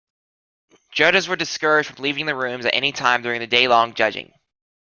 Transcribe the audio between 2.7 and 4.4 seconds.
any time during the day-long judging.